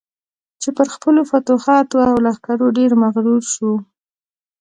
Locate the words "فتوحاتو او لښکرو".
1.31-2.67